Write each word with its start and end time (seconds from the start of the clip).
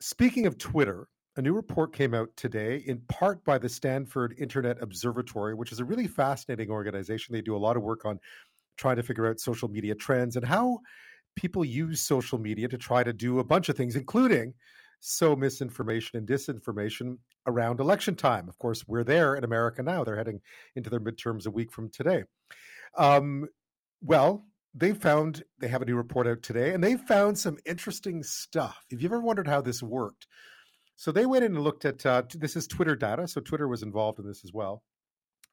speaking 0.00 0.46
of 0.46 0.58
Twitter, 0.58 1.08
a 1.36 1.42
new 1.42 1.52
report 1.52 1.94
came 1.94 2.12
out 2.12 2.28
today, 2.36 2.82
in 2.86 3.00
part 3.08 3.44
by 3.44 3.58
the 3.58 3.68
Stanford 3.68 4.34
Internet 4.38 4.82
Observatory, 4.82 5.54
which 5.54 5.72
is 5.72 5.80
a 5.80 5.84
really 5.84 6.08
fascinating 6.08 6.70
organization. 6.70 7.32
They 7.32 7.40
do 7.40 7.56
a 7.56 7.58
lot 7.58 7.76
of 7.76 7.82
work 7.82 8.04
on 8.04 8.18
trying 8.76 8.96
to 8.96 9.02
figure 9.02 9.28
out 9.28 9.38
social 9.38 9.68
media 9.68 9.94
trends 9.94 10.36
and 10.36 10.44
how 10.44 10.80
people 11.36 11.64
use 11.64 12.00
social 12.00 12.38
media 12.38 12.66
to 12.68 12.78
try 12.78 13.04
to 13.04 13.12
do 13.12 13.38
a 13.38 13.44
bunch 13.44 13.68
of 13.68 13.76
things, 13.76 13.94
including 13.94 14.54
sow 15.00 15.36
misinformation 15.36 16.18
and 16.18 16.26
disinformation 16.26 17.16
around 17.46 17.80
election 17.80 18.14
time. 18.14 18.48
Of 18.48 18.58
course, 18.58 18.86
we're 18.86 19.04
there 19.04 19.36
in 19.36 19.44
America 19.44 19.82
now. 19.82 20.04
They're 20.04 20.16
heading 20.16 20.40
into 20.76 20.90
their 20.90 21.00
midterms 21.00 21.46
a 21.46 21.50
week 21.50 21.72
from 21.72 21.90
today. 21.90 22.24
Um, 22.98 23.46
well, 24.02 24.44
they 24.74 24.92
found 24.92 25.42
they 25.58 25.68
have 25.68 25.82
a 25.82 25.84
new 25.84 25.96
report 25.96 26.26
out 26.26 26.42
today, 26.42 26.72
and 26.72 26.82
they 26.82 26.96
found 26.96 27.38
some 27.38 27.58
interesting 27.66 28.22
stuff. 28.22 28.84
If 28.90 29.02
you've 29.02 29.12
ever 29.12 29.20
wondered 29.20 29.48
how 29.48 29.60
this 29.60 29.82
worked, 29.82 30.26
so 30.96 31.10
they 31.10 31.26
went 31.26 31.44
in 31.44 31.54
and 31.54 31.64
looked 31.64 31.84
at 31.84 32.04
uh, 32.06 32.22
this 32.34 32.56
is 32.56 32.66
Twitter 32.66 32.94
data, 32.94 33.26
so 33.26 33.40
Twitter 33.40 33.66
was 33.66 33.82
involved 33.82 34.18
in 34.18 34.26
this 34.26 34.44
as 34.44 34.52
well. 34.52 34.82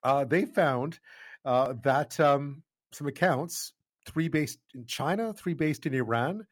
Uh, 0.03 0.23
they 0.25 0.45
found 0.45 0.99
uh, 1.45 1.73
that 1.83 2.19
um, 2.19 2.63
some 2.91 3.07
accounts, 3.07 3.73
three 4.05 4.27
based 4.27 4.59
in 4.75 4.85
China, 4.85 5.33
three 5.33 5.53
based 5.53 5.85
in 5.85 5.93
Iran, 5.93 6.45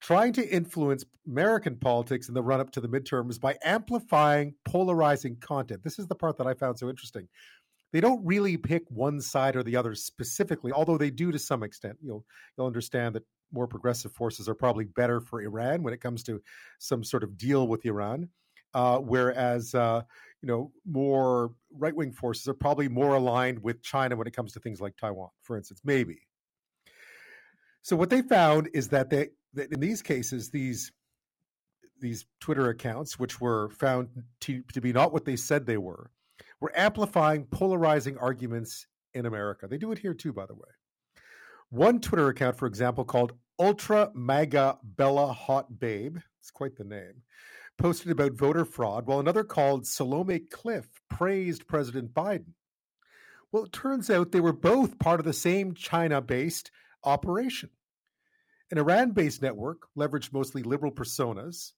trying 0.00 0.32
to 0.32 0.48
influence 0.48 1.04
American 1.26 1.76
politics 1.76 2.28
in 2.28 2.34
the 2.34 2.42
run 2.42 2.60
up 2.60 2.70
to 2.72 2.80
the 2.80 2.88
midterms 2.88 3.40
by 3.40 3.56
amplifying 3.62 4.54
polarizing 4.64 5.36
content. 5.36 5.84
This 5.84 5.98
is 5.98 6.06
the 6.06 6.14
part 6.14 6.38
that 6.38 6.46
I 6.46 6.54
found 6.54 6.78
so 6.78 6.88
interesting. 6.88 7.28
They 7.92 8.00
don't 8.00 8.24
really 8.24 8.56
pick 8.56 8.84
one 8.88 9.20
side 9.20 9.56
or 9.56 9.62
the 9.62 9.76
other 9.76 9.94
specifically, 9.94 10.72
although 10.72 10.98
they 10.98 11.10
do 11.10 11.32
to 11.32 11.38
some 11.38 11.62
extent. 11.62 11.98
You'll 12.02 12.24
you'll 12.56 12.66
understand 12.66 13.14
that 13.16 13.24
more 13.52 13.66
progressive 13.66 14.12
forces 14.12 14.48
are 14.48 14.54
probably 14.54 14.84
better 14.84 15.20
for 15.20 15.42
Iran 15.42 15.82
when 15.82 15.92
it 15.92 16.00
comes 16.00 16.22
to 16.24 16.40
some 16.78 17.02
sort 17.02 17.24
of 17.24 17.36
deal 17.36 17.66
with 17.66 17.84
Iran, 17.84 18.28
uh, 18.74 18.98
whereas 18.98 19.74
uh, 19.74 20.02
you 20.42 20.46
know 20.46 20.72
more 20.86 21.52
right 21.76 21.94
wing 21.94 22.12
forces 22.12 22.46
are 22.48 22.54
probably 22.54 22.88
more 22.88 23.14
aligned 23.14 23.62
with 23.62 23.82
China 23.82 24.16
when 24.16 24.26
it 24.26 24.34
comes 24.34 24.52
to 24.52 24.60
things 24.60 24.80
like 24.80 24.96
Taiwan, 24.96 25.30
for 25.42 25.56
instance, 25.56 25.80
maybe. 25.84 26.20
So 27.82 27.96
what 27.96 28.10
they 28.10 28.22
found 28.22 28.68
is 28.72 28.88
that 28.88 29.10
they 29.10 29.30
that 29.54 29.72
in 29.72 29.80
these 29.80 30.02
cases 30.02 30.50
these 30.50 30.92
these 32.00 32.24
Twitter 32.40 32.68
accounts, 32.68 33.18
which 33.18 33.40
were 33.40 33.68
found 33.70 34.08
to, 34.40 34.62
to 34.72 34.80
be 34.80 34.92
not 34.92 35.12
what 35.12 35.24
they 35.24 35.36
said 35.36 35.66
they 35.66 35.76
were, 35.76 36.10
were 36.60 36.72
amplifying 36.76 37.46
polarizing 37.46 38.18
arguments 38.18 38.86
in 39.14 39.26
America. 39.26 39.66
They 39.66 39.78
do 39.78 39.92
it 39.92 39.98
here 39.98 40.14
too, 40.14 40.32
by 40.32 40.46
the 40.46 40.54
way. 40.54 40.68
One 41.70 42.00
Twitter 42.00 42.28
account, 42.28 42.56
for 42.56 42.66
example, 42.66 43.04
called 43.04 43.32
Ultra 43.58 44.10
MAGA 44.14 44.78
Bella 44.82 45.32
Hot 45.32 45.78
Babe, 45.78 46.18
it's 46.40 46.50
quite 46.50 46.76
the 46.76 46.84
name, 46.84 47.22
posted 47.78 48.10
about 48.10 48.32
voter 48.32 48.64
fraud, 48.64 49.06
while 49.06 49.20
another 49.20 49.44
called 49.44 49.86
Salome 49.86 50.40
Cliff 50.40 50.86
praised 51.08 51.66
President 51.66 52.12
Biden. 52.12 52.54
Well, 53.52 53.64
it 53.64 53.72
turns 53.72 54.10
out 54.10 54.32
they 54.32 54.40
were 54.40 54.52
both 54.52 54.98
part 54.98 55.20
of 55.20 55.26
the 55.26 55.32
same 55.32 55.74
China 55.74 56.20
based 56.20 56.70
operation. 57.04 57.70
An 58.70 58.78
Iran 58.78 59.10
based 59.10 59.42
network 59.42 59.88
leveraged 59.96 60.32
mostly 60.32 60.62
liberal 60.62 60.92
personas 60.92 61.72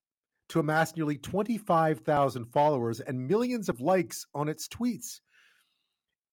to 0.52 0.60
amass 0.60 0.94
nearly 0.96 1.16
25,000 1.16 2.44
followers 2.46 3.00
and 3.00 3.26
millions 3.26 3.68
of 3.68 3.80
likes 3.80 4.26
on 4.34 4.48
its 4.48 4.68
tweets 4.68 5.20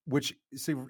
which 0.05 0.33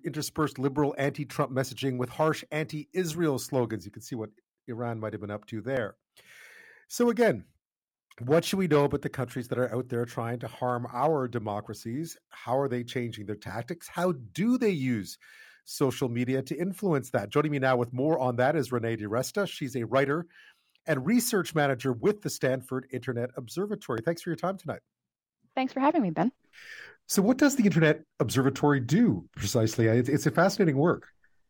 interspersed 0.05 0.59
liberal 0.59 0.95
anti-Trump 0.97 1.52
messaging 1.52 1.97
with 1.97 2.09
harsh 2.09 2.44
anti-Israel 2.52 3.38
slogans. 3.38 3.83
You 3.83 3.91
can 3.91 4.02
see 4.02 4.16
what 4.16 4.30
Iran 4.67 4.97
might 5.00 5.11
have 5.11 5.19
been 5.19 5.30
up 5.30 5.45
to 5.47 5.61
there. 5.61 5.95
So 6.88 7.09
again, 7.09 7.44
what 8.19 8.45
should 8.45 8.59
we 8.59 8.67
know 8.67 8.85
about 8.85 9.02
the 9.02 9.09
countries 9.09 9.50
that 9.50 9.59
are 9.59 9.75
out 9.75 9.89
there 9.89 10.05
trying 10.05 10.39
to 10.39 10.47
harm 10.47 10.88
our 10.94 11.27
democracies? 11.27 12.17
How 12.30 12.57
are 12.57 12.69
they 12.69 12.83
changing 12.83 13.25
their 13.25 13.35
tactics? 13.35 13.89
How 13.89 14.13
do 14.33 14.57
they 14.57 14.69
use 14.69 15.17
social 15.66 16.07
media 16.07 16.41
to 16.41 16.57
influence 16.57 17.09
that? 17.09 17.29
Joining 17.29 17.51
me 17.51 17.59
now 17.59 17.75
with 17.75 17.91
more 17.91 18.18
on 18.19 18.38
that 18.38 18.56
is 18.56 18.72
Renee 18.72 18.97
DiResta. 18.97 19.47
She's 19.50 19.75
a 19.75 19.84
writer 19.84 20.28
and 20.88 21.06
research 21.06 21.56
manager 21.56 21.94
with 21.94 22.22
the 22.22 22.29
Stanford 22.29 22.88
Internet 22.91 23.31
Observatory. 23.35 24.01
Thanks 24.03 24.22
for 24.22 24.29
your 24.29 24.38
time 24.38 24.57
tonight. 24.57 24.81
Thanks 25.56 25.73
for 25.73 25.79
having 25.79 26.01
me, 26.01 26.12
Ben. 26.12 26.31
So, 27.07 27.22
what 27.22 27.38
does 27.38 27.56
the 27.56 27.63
Internet 27.63 28.03
Observatory 28.19 28.79
do 28.79 29.28
precisely? 29.35 29.88
It's 29.88 30.25
a 30.25 30.31
fascinating 30.31 30.78
work. 30.78 31.07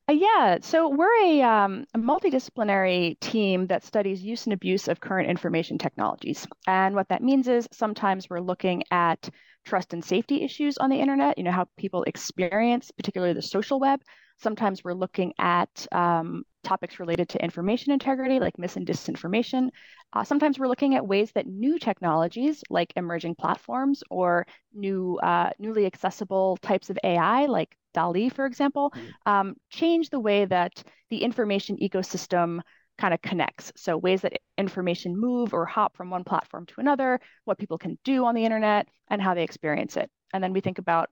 Uh, 0.10 0.14
yeah, 0.14 0.58
so 0.62 0.90
we're 0.90 1.24
a, 1.24 1.42
um, 1.44 1.86
a, 1.94 2.00
multidisciplinary 2.00 3.20
team 3.20 3.68
that 3.68 3.84
studies 3.84 4.24
use 4.24 4.46
and 4.46 4.54
abuse 4.54 4.88
of 4.88 5.00
current 5.00 5.30
information 5.30 5.78
technologies. 5.78 6.48
And 6.66 6.96
what 6.96 7.10
that 7.10 7.22
means 7.22 7.48
is 7.48 7.68
sometimes 7.72 8.28
we're 8.28 8.40
looking 8.40 8.84
at 8.90 9.30
trust 9.66 9.94
and 9.94 10.04
safety 10.04 10.42
issues 10.42 10.80
on 10.80 10.90
the 10.90 11.00
internet, 11.00 11.38
you 11.38 11.44
know, 11.44 11.52
how 11.52 11.68
people 11.78 12.04
experience, 12.04 12.90
particularly 12.90 13.34
the 13.34 13.42
social 13.44 13.80
web. 13.80 14.02
Sometimes 14.38 14.84
we're 14.84 14.94
looking 14.94 15.34
at 15.38 15.86
um, 15.92 16.44
topics 16.64 17.00
related 17.00 17.30
to 17.30 17.44
information 17.44 17.92
integrity, 17.92 18.40
like 18.40 18.58
mis 18.58 18.76
and 18.76 18.86
disinformation. 18.86 19.70
Uh, 20.14 20.24
sometimes 20.24 20.60
we're 20.60 20.68
looking 20.68 20.96
at 20.96 21.08
ways 21.08 21.32
that 21.34 21.48
new 21.48 21.80
technologies, 21.80 22.64
like 22.70 22.94
emerging 22.96 23.36
platforms 23.36 24.04
or 24.10 24.46
new, 24.74 25.18
uh, 25.24 25.50
newly 25.60 25.86
accessible 25.86 26.58
types 26.58 26.90
of 26.90 26.98
AI, 27.04 27.46
like 27.46 27.76
DALL-E, 27.94 28.30
for 28.30 28.46
example, 28.46 28.92
mm-hmm. 28.92 29.32
um, 29.32 29.56
change 29.70 30.10
the 30.10 30.20
way 30.20 30.46
that 30.46 30.84
the 31.10 31.24
information 31.24 31.78
ecosystem 31.78 32.62
kind 32.98 33.14
of 33.14 33.22
connects. 33.22 33.72
So 33.76 33.98
ways 33.98 34.22
that 34.22 34.34
information 34.58 35.20
move 35.20 35.54
or 35.54 35.66
hop 35.66 35.96
from 35.96 36.10
one 36.10 36.24
platform 36.24 36.66
to 36.68 36.82
another, 36.82 37.20
what 37.46 37.58
people 37.58 37.78
can 37.78 37.98
do 38.04 38.26
on 38.26 38.36
the 38.36 38.44
internet, 38.44 38.88
and 39.10 39.22
how 39.22 39.34
they 39.34 39.44
experience 39.44 39.96
it. 39.98 40.12
And 40.34 40.44
then 40.44 40.54
we 40.54 40.60
think 40.60 40.78
about 40.78 41.10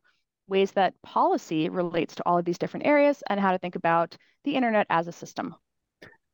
ways 0.48 0.72
that 0.72 1.00
policy 1.02 1.70
relates 1.70 2.16
to 2.16 2.24
all 2.26 2.38
of 2.38 2.46
these 2.46 2.58
different 2.58 2.86
areas 2.86 3.24
and 3.30 3.40
how 3.40 3.52
to 3.52 3.58
think 3.58 3.76
about 3.76 4.18
the 4.44 4.56
internet 4.56 4.88
as 4.90 5.08
a 5.08 5.12
system. 5.12 5.56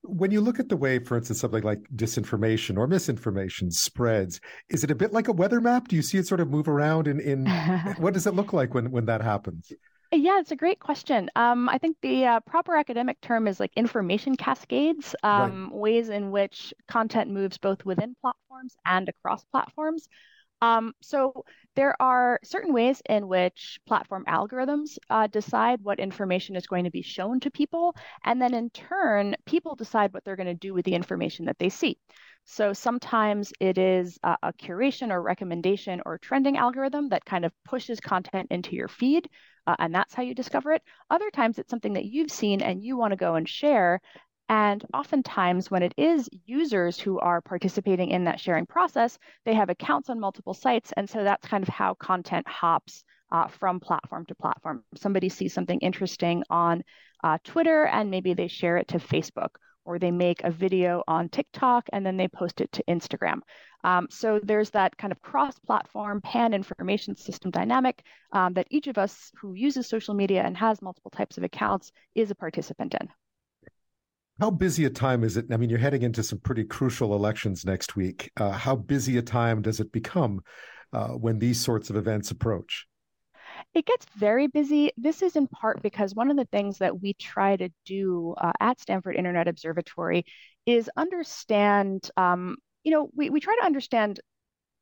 When 0.06 0.31
you 0.31 0.41
look 0.41 0.59
at 0.59 0.68
the 0.68 0.75
way, 0.75 1.00
for 1.00 1.18
instance, 1.18 1.40
something 1.40 1.63
like 1.63 1.79
disinformation 1.96 2.78
or 2.78 2.88
misinformation 2.88 3.72
spreads, 3.72 4.41
is 4.69 4.84
it 4.84 4.91
a 4.91 4.96
bit 4.96 5.13
like 5.13 5.29
a 5.29 5.31
weather 5.31 5.62
map? 5.62 5.88
Do 5.88 5.96
you 5.96 6.02
see 6.02 6.18
it 6.18 6.28
sort 6.28 6.41
of 6.41 6.50
move 6.50 6.68
around 6.68 7.07
in, 7.07 7.22
in 7.22 7.46
what 7.97 8.13
does 8.13 8.28
it 8.28 8.34
look 8.34 8.52
like 8.52 8.73
when, 8.73 8.91
when 8.91 9.06
that 9.06 9.22
happens? 9.22 9.72
Yeah, 10.16 10.40
it's 10.40 10.52
a 10.52 10.56
great 10.56 10.79
question. 10.79 11.29
Um, 11.35 11.68
I 11.69 11.79
think 11.79 11.97
the 12.02 12.25
uh, 12.25 12.40
proper 12.41 12.75
academic 12.75 13.19
term 13.22 13.47
is 13.47 13.59
like 13.59 13.72
information 13.75 14.35
cascades, 14.35 15.16
um, 15.23 15.63
right. 15.63 15.73
ways 15.73 16.09
in 16.09 16.29
which 16.29 16.73
content 16.88 17.31
moves 17.31 17.57
both 17.57 17.84
within 17.84 18.16
platforms 18.22 18.75
and 18.85 19.09
across 19.09 19.44
platforms. 19.46 20.07
Um, 20.63 20.94
so 21.01 21.44
there 21.75 21.94
are 22.01 22.40
certain 22.44 22.74
ways 22.74 23.01
in 23.09 23.28
which 23.28 23.79
platform 23.85 24.24
algorithms 24.28 24.97
uh, 25.09 25.28
decide 25.28 25.79
what 25.81 26.00
information 26.00 26.56
is 26.56 26.68
going 26.68 26.85
to 26.85 26.91
be 26.91 27.01
shown 27.01 27.40
to 27.41 27.51
people, 27.51 27.96
and 28.24 28.41
then 28.41 28.53
in 28.53 28.69
turn, 28.69 29.35
people 29.46 29.75
decide 29.75 30.13
what 30.13 30.23
they're 30.23 30.41
going 30.41 30.56
to 30.57 30.68
do 30.68 30.73
with 30.73 30.85
the 30.85 30.96
information 30.96 31.46
that 31.46 31.59
they 31.59 31.69
see. 31.69 31.97
So 32.46 32.73
sometimes 32.73 33.52
it 33.59 33.78
is 33.78 34.18
a, 34.23 34.38
a 34.44 34.53
curation 34.53 35.12
or 35.12 35.22
recommendation 35.22 36.02
or 36.06 36.18
trending 36.18 36.57
algorithm 36.57 37.09
that 37.09 37.25
kind 37.25 37.46
of 37.46 37.52
pushes 37.66 38.00
content 38.00 38.47
into 38.50 38.75
your 38.75 38.88
feed, 38.88 39.28
uh, 39.68 39.75
and 39.79 39.94
that's 39.94 40.13
how 40.13 40.23
you 40.23 40.35
discover 40.35 40.73
it. 40.73 40.84
Other 41.09 41.29
times 41.31 41.57
it's 41.57 41.69
something 41.69 41.94
that 41.94 42.06
you've 42.06 42.31
seen 42.31 42.62
and 42.62 42.84
you 42.84 42.97
want 42.97 43.12
to 43.12 43.25
go 43.25 43.35
and 43.35 43.47
share, 43.47 44.00
and 44.49 44.85
oftentimes, 44.93 45.71
when 45.71 45.83
it 45.83 45.93
is 45.97 46.29
users 46.45 46.99
who 46.99 47.17
are 47.19 47.41
participating 47.41 48.09
in 48.09 48.25
that 48.25 48.39
sharing 48.39 48.65
process, 48.65 49.17
they 49.45 49.53
have 49.53 49.69
accounts 49.69 50.09
on 50.09 50.19
multiple 50.19 50.53
sites. 50.53 50.91
And 50.97 51.09
so 51.09 51.23
that's 51.23 51.47
kind 51.47 51.63
of 51.63 51.69
how 51.69 51.93
content 51.93 52.47
hops 52.47 53.03
uh, 53.31 53.47
from 53.47 53.79
platform 53.79 54.25
to 54.27 54.35
platform. 54.35 54.83
Somebody 54.95 55.29
sees 55.29 55.53
something 55.53 55.79
interesting 55.79 56.43
on 56.49 56.83
uh, 57.23 57.37
Twitter 57.43 57.85
and 57.85 58.11
maybe 58.11 58.33
they 58.33 58.47
share 58.47 58.77
it 58.77 58.89
to 58.89 58.99
Facebook, 58.99 59.55
or 59.85 59.97
they 59.97 60.11
make 60.11 60.43
a 60.43 60.51
video 60.51 61.03
on 61.07 61.29
TikTok 61.29 61.87
and 61.93 62.05
then 62.05 62.17
they 62.17 62.27
post 62.27 62.59
it 62.59 62.71
to 62.73 62.83
Instagram. 62.87 63.39
Um, 63.85 64.07
so 64.09 64.39
there's 64.43 64.69
that 64.71 64.97
kind 64.97 65.11
of 65.11 65.21
cross 65.21 65.57
platform 65.59 66.22
pan 66.22 66.53
information 66.53 67.16
system 67.16 67.49
dynamic 67.49 68.03
um, 68.34 68.53
that 68.53 68.67
each 68.69 68.87
of 68.87 68.97
us 68.97 69.31
who 69.39 69.53
uses 69.53 69.87
social 69.87 70.13
media 70.13 70.43
and 70.43 70.55
has 70.57 70.81
multiple 70.81 71.11
types 71.11 71.37
of 71.37 71.43
accounts 71.43 71.91
is 72.13 72.29
a 72.29 72.35
participant 72.35 72.93
in. 72.99 73.09
How 74.43 74.51
busy 74.51 74.84
a 74.84 74.90
time 74.90 75.23
is 75.23 75.37
it? 75.37 75.45
I 75.53 75.55
mean, 75.55 75.69
you're 75.69 75.79
heading 75.79 76.01
into 76.01 76.22
some 76.22 76.37
pretty 76.37 76.66
crucial 76.66 77.16
elections 77.16 77.63
next 77.63 77.95
week. 77.95 78.29
Uh, 78.35 78.51
how 78.51 78.75
busy 78.75 79.17
a 79.17 79.22
time 79.22 79.61
does 79.61 79.79
it 79.79 79.90
become 79.93 80.41
uh, 80.91 81.11
when 81.11 81.40
these 81.40 81.61
sorts 81.61 81.90
of 81.90 81.95
events 81.95 82.29
approach? 82.29 82.85
It 83.73 83.85
gets 83.85 84.05
very 84.17 84.47
busy. 84.47 84.91
This 84.97 85.22
is 85.22 85.37
in 85.37 85.47
part 85.47 85.81
because 85.81 86.13
one 86.13 86.29
of 86.29 86.35
the 86.35 86.43
things 86.43 86.79
that 86.79 87.01
we 87.01 87.13
try 87.13 87.55
to 87.55 87.69
do 87.85 88.35
uh, 88.37 88.51
at 88.59 88.81
Stanford 88.81 89.16
Internet 89.16 89.47
Observatory 89.47 90.25
is 90.66 90.89
understand, 90.97 92.09
um, 92.17 92.57
you 92.84 92.91
know, 92.91 93.09
we, 93.16 93.29
we 93.29 93.39
try 93.39 93.55
to 93.55 93.66
understand 93.66 94.19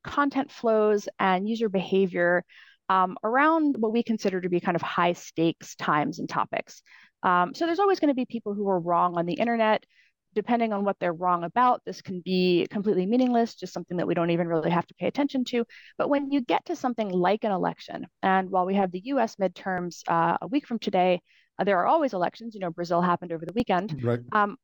content 0.04 0.50
flows 0.50 1.08
and 1.20 1.48
user 1.48 1.70
behavior 1.70 2.44
um, 2.90 3.16
around 3.24 3.76
what 3.78 3.94
we 3.94 4.02
consider 4.02 4.42
to 4.42 4.50
be 4.50 4.60
kind 4.60 4.76
of 4.76 4.82
high 4.82 5.14
stakes 5.14 5.76
times 5.76 6.18
and 6.18 6.28
topics. 6.28 6.82
Um, 7.24 7.54
so 7.54 7.66
there's 7.66 7.80
always 7.80 8.00
going 8.00 8.10
to 8.10 8.16
be 8.16 8.26
people 8.26 8.54
who 8.54 8.68
are 8.70 8.80
wrong 8.80 9.18
on 9.18 9.26
the 9.26 9.34
internet. 9.34 9.86
depending 10.34 10.72
on 10.72 10.86
what 10.86 10.96
they're 11.00 11.14
wrong 11.14 11.44
about, 11.44 11.82
this 11.86 12.02
can 12.02 12.22
be 12.22 12.66
completely 12.70 13.06
meaningless, 13.06 13.54
just 13.56 13.74
something 13.74 13.98
that 13.98 14.08
we 14.08 14.14
don't 14.14 14.30
even 14.30 14.48
really 14.48 14.70
have 14.70 14.88
to 14.88 14.94
pay 14.96 15.08
attention 15.08 15.44
to. 15.44 15.66
But 15.98 16.10
when 16.10 16.32
you 16.32 16.40
get 16.42 16.66
to 16.68 16.76
something 16.76 17.10
like 17.10 17.44
an 17.44 17.52
election, 17.52 18.08
and 18.24 18.50
while 18.50 18.66
we 18.66 18.76
have 18.76 18.92
the 18.92 19.02
US 19.06 19.36
midterms 19.36 20.04
uh, 20.08 20.38
a 20.42 20.48
week 20.48 20.66
from 20.66 20.80
today, 20.80 21.22
uh, 21.60 21.66
there 21.66 21.80
are 21.80 21.86
always 21.86 22.14
elections. 22.14 22.54
You 22.56 22.62
know, 22.62 22.72
Brazil 22.72 23.02
happened 23.02 23.34
over 23.34 23.46
the 23.46 23.54
weekend. 23.54 24.02
Right. 24.04 24.22
Um, 24.32 24.56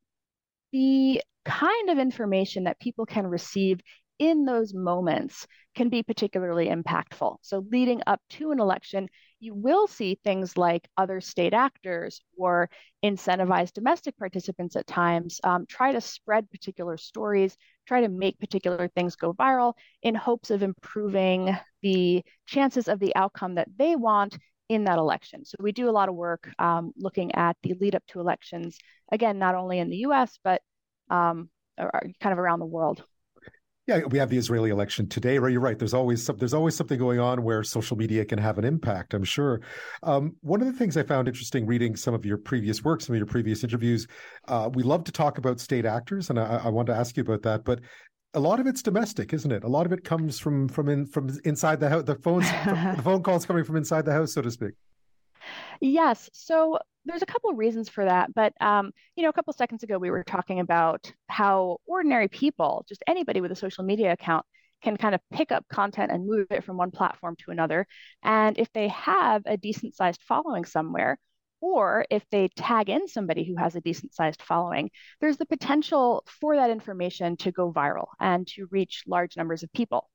the 0.71 1.21
kind 1.45 1.89
of 1.89 1.97
information 1.97 2.65
that 2.65 2.79
people 2.79 3.05
can 3.05 3.27
receive 3.27 3.79
in 4.19 4.45
those 4.45 4.73
moments 4.73 5.45
can 5.75 5.89
be 5.89 6.01
particularly 6.03 6.67
impactful. 6.67 7.37
So, 7.41 7.65
leading 7.71 8.01
up 8.07 8.21
to 8.31 8.51
an 8.51 8.59
election, 8.59 9.09
you 9.39 9.53
will 9.53 9.87
see 9.87 10.19
things 10.23 10.57
like 10.57 10.87
other 10.97 11.21
state 11.21 11.53
actors 11.53 12.21
or 12.37 12.69
incentivized 13.03 13.73
domestic 13.73 14.17
participants 14.17 14.75
at 14.75 14.87
times 14.87 15.39
um, 15.43 15.65
try 15.67 15.91
to 15.91 16.01
spread 16.01 16.49
particular 16.49 16.97
stories, 16.97 17.55
try 17.87 18.01
to 18.01 18.09
make 18.09 18.39
particular 18.39 18.87
things 18.87 19.15
go 19.15 19.33
viral 19.33 19.73
in 20.01 20.15
hopes 20.15 20.49
of 20.49 20.63
improving 20.63 21.55
the 21.81 22.23
chances 22.45 22.87
of 22.87 22.99
the 22.99 23.15
outcome 23.15 23.55
that 23.55 23.69
they 23.77 23.95
want 23.95 24.37
in 24.69 24.83
that 24.85 24.97
election. 24.97 25.45
So, 25.45 25.55
we 25.59 25.71
do 25.71 25.89
a 25.89 25.91
lot 25.91 26.09
of 26.09 26.15
work 26.15 26.49
um, 26.59 26.91
looking 26.97 27.35
at 27.35 27.55
the 27.63 27.73
lead 27.75 27.95
up 27.95 28.03
to 28.07 28.19
elections, 28.19 28.77
again, 29.11 29.39
not 29.39 29.55
only 29.55 29.79
in 29.79 29.89
the 29.89 29.97
US, 29.97 30.37
but 30.43 30.61
um, 31.09 31.49
kind 31.77 32.33
of 32.33 32.39
around 32.39 32.59
the 32.59 32.65
world. 32.65 33.03
Yeah, 33.87 34.01
we 34.09 34.17
have 34.17 34.29
the 34.29 34.37
Israeli 34.37 34.69
election 34.69 35.07
today. 35.07 35.39
Right, 35.39 35.53
you're 35.53 35.61
right. 35.61 35.79
There's 35.79 35.93
always 35.93 36.21
some, 36.21 36.35
there's 36.35 36.53
always 36.53 36.75
something 36.75 36.99
going 36.99 37.21
on 37.21 37.41
where 37.41 37.63
social 37.63 37.95
media 37.95 38.25
can 38.25 38.37
have 38.37 38.57
an 38.57 38.65
impact. 38.65 39.13
I'm 39.13 39.23
sure. 39.23 39.61
Um, 40.03 40.35
one 40.41 40.59
of 40.59 40.67
the 40.67 40.73
things 40.73 40.97
I 40.97 41.03
found 41.03 41.29
interesting 41.29 41.65
reading 41.65 41.95
some 41.95 42.13
of 42.13 42.25
your 42.25 42.37
previous 42.37 42.83
work, 42.83 42.99
some 42.99 43.15
of 43.15 43.17
your 43.17 43.25
previous 43.27 43.63
interviews, 43.63 44.05
uh, 44.49 44.69
we 44.73 44.83
love 44.83 45.05
to 45.05 45.13
talk 45.13 45.37
about 45.37 45.61
state 45.61 45.85
actors, 45.85 46.29
and 46.29 46.37
I, 46.37 46.63
I 46.65 46.67
want 46.67 46.87
to 46.87 46.95
ask 46.95 47.15
you 47.15 47.21
about 47.21 47.43
that. 47.43 47.63
But 47.63 47.79
a 48.33 48.41
lot 48.41 48.59
of 48.59 48.67
it's 48.67 48.81
domestic, 48.81 49.31
isn't 49.33 49.51
it? 49.53 49.63
A 49.63 49.69
lot 49.69 49.85
of 49.85 49.93
it 49.93 50.03
comes 50.03 50.37
from 50.37 50.67
from 50.67 50.89
in 50.89 51.05
from 51.05 51.29
inside 51.45 51.79
the 51.79 51.87
house. 51.87 52.03
The 52.03 52.15
phones, 52.15 52.45
the 52.65 53.01
phone 53.05 53.23
calls 53.23 53.45
coming 53.45 53.63
from 53.63 53.77
inside 53.77 54.03
the 54.03 54.11
house, 54.11 54.33
so 54.33 54.41
to 54.41 54.51
speak. 54.51 54.73
Yes. 55.81 56.29
So 56.33 56.79
there's 57.05 57.21
a 57.21 57.27
couple 57.27 57.49
of 57.49 57.57
reasons 57.57 57.89
for 57.89 58.05
that, 58.05 58.33
but 58.33 58.53
um, 58.61 58.91
you 59.15 59.23
know, 59.23 59.29
a 59.29 59.33
couple 59.33 59.53
seconds 59.53 59.83
ago 59.83 59.97
we 59.97 60.09
were 60.11 60.23
talking 60.23 60.59
about 60.59 61.11
how 61.29 61.77
ordinary 61.85 62.27
people, 62.27 62.85
just 62.87 63.03
anybody 63.07 63.41
with 63.41 63.51
a 63.51 63.55
social 63.55 63.83
media 63.83 64.11
account, 64.11 64.45
can 64.83 64.97
kind 64.97 65.15
of 65.15 65.21
pick 65.31 65.51
up 65.51 65.65
content 65.69 66.11
and 66.11 66.27
move 66.27 66.47
it 66.51 66.63
from 66.63 66.77
one 66.77 66.91
platform 66.91 67.35
to 67.37 67.51
another. 67.51 67.87
And 68.23 68.57
if 68.57 68.71
they 68.73 68.89
have 68.89 69.43
a 69.45 69.57
decent 69.57 69.95
sized 69.95 70.21
following 70.21 70.65
somewhere, 70.65 71.17
or 71.59 72.05
if 72.11 72.23
they 72.29 72.49
tag 72.49 72.89
in 72.89 73.07
somebody 73.07 73.43
who 73.43 73.55
has 73.55 73.75
a 73.75 73.81
decent 73.81 74.13
sized 74.13 74.41
following, 74.41 74.91
there's 75.19 75.37
the 75.37 75.45
potential 75.45 76.23
for 76.27 76.55
that 76.55 76.69
information 76.69 77.35
to 77.37 77.51
go 77.51 77.71
viral 77.73 78.07
and 78.19 78.45
to 78.47 78.67
reach 78.69 79.03
large 79.07 79.35
numbers 79.37 79.63
of 79.63 79.73
people. 79.73 80.09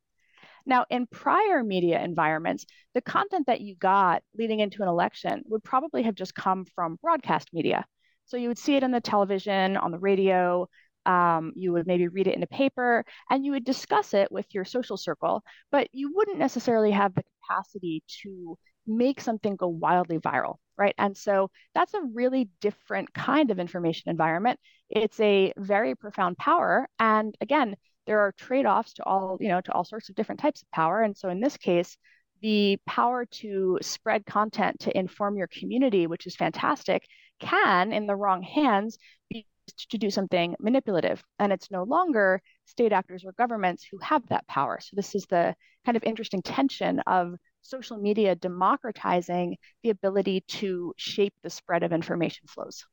Now, 0.67 0.85
in 0.91 1.06
prior 1.06 1.62
media 1.62 2.03
environments, 2.03 2.67
the 2.94 3.00
content 3.00 3.47
that 3.47 3.61
you 3.61 3.75
got 3.75 4.23
leading 4.37 4.61
into 4.61 4.82
an 4.82 4.88
election 4.88 5.43
would 5.47 5.64
probably 5.64 6.03
have 6.05 6.14
just 6.14 6.35
come 6.35 6.64
from 6.75 6.99
broadcast 7.03 7.49
media. 7.53 7.85
So 8.26 8.37
you 8.37 8.49
would 8.49 8.59
see 8.59 8.76
it 8.76 8.82
in 8.82 8.91
the 8.93 9.00
television, 9.00 9.76
on 9.76 9.91
the 9.91 9.99
radio, 9.99 10.69
um, 11.06 11.53
you 11.56 11.73
would 11.73 11.87
maybe 11.87 12.09
read 12.09 12.29
it 12.29 12.37
in 12.37 12.43
a 12.43 12.47
paper, 12.47 13.05
and 13.29 13.44
you 13.44 13.53
would 13.53 13.64
discuss 13.64 14.14
it 14.14 14.31
with 14.31 14.47
your 14.55 14.64
social 14.64 14.97
circle, 14.97 15.43
but 15.70 15.88
you 15.93 16.12
wouldn't 16.14 16.38
necessarily 16.38 16.93
have 16.93 17.14
the 17.14 17.25
capacity 17.43 18.03
to 18.23 18.56
make 18.87 19.20
something 19.20 19.56
go 19.56 19.69
wildly 19.69 20.19
viral, 20.19 20.56
right? 20.76 20.94
And 20.99 21.17
so 21.17 21.50
that's 21.75 21.94
a 21.94 22.03
really 22.14 22.50
different 22.61 23.12
kind 23.14 23.50
of 23.50 23.59
information 23.59 24.11
environment. 24.11 24.59
It's 24.91 25.19
a 25.20 25.53
very 25.56 25.94
profound 25.94 26.37
power. 26.38 26.88
And 26.99 27.35
again, 27.41 27.76
there 28.06 28.20
are 28.20 28.32
trade-offs 28.32 28.94
to 28.94 29.04
all, 29.04 29.38
you 29.40 29.49
know, 29.49 29.60
to 29.60 29.72
all 29.72 29.84
sorts 29.84 30.08
of 30.08 30.14
different 30.14 30.40
types 30.40 30.62
of 30.62 30.70
power. 30.70 31.02
And 31.02 31.16
so 31.16 31.28
in 31.28 31.40
this 31.40 31.56
case, 31.56 31.96
the 32.40 32.78
power 32.87 33.25
to 33.25 33.78
spread 33.82 34.26
content 34.26 34.81
to 34.81 34.99
inform 34.99 35.37
your 35.37 35.46
community, 35.46 36.06
which 36.06 36.26
is 36.26 36.34
fantastic, 36.34 37.06
can, 37.40 37.93
in 37.93 38.06
the 38.06 38.16
wrong 38.16 38.43
hands, 38.43 38.99
be 39.31 39.46
to 39.90 39.99
do 39.99 40.10
something 40.10 40.56
manipulative. 40.58 41.22
And 41.38 41.52
it's 41.52 41.70
no 41.70 41.84
longer 41.84 42.43
state 42.66 42.93
actors 42.93 43.25
or 43.25 43.32
governments 43.32 43.87
who 43.90 43.99
have 43.99 44.26
that 44.28 44.46
power. 44.49 44.81
So 44.81 44.96
this 44.96 45.14
is 45.14 45.25
the 45.26 45.54
kind 45.87 45.96
of 45.96 46.02
interesting 46.02 46.43
tension 46.43 47.00
of 47.06 47.34
social 47.62 47.96
media 47.96 48.34
democratizing 48.34 49.56
the 49.84 49.90
ability 49.90 50.43
to 50.49 50.93
shape 50.96 51.34
the 51.44 51.50
spread 51.50 51.84
of 51.84 51.93
information 51.93 52.49
flows. 52.49 52.84